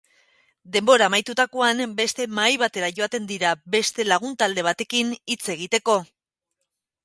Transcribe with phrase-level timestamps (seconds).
[0.75, 6.01] Denbora amaitutakoan beste mahai batera joaten dira beste lagun talde batekin hitz egiteko.